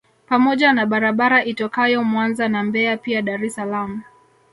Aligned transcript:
Pamoja 0.27 0.73
na 0.73 0.85
barabara 0.85 1.45
itokayo 1.45 2.03
Mwanza 2.03 2.47
na 2.49 2.63
Mbeya 2.63 2.97
pia 2.97 3.21
Dar 3.21 3.45
es 3.45 3.55
Salaam 3.55 4.01